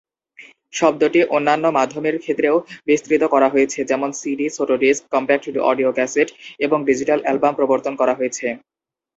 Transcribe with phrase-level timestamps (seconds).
[0.73, 2.55] শব্দটি অন্যান্য মাধ্যমের ক্ষেত্রেও
[2.87, 6.29] বিস্তৃত করা হয়েছে, যেমন সিডি, ছোট ডিস্ক, কপম্যাক্ট অডিও ক্যাসেট
[6.65, 8.47] এবং ডিজিটাল এ্যালবাম প্রবর্তন করা হয়েছে।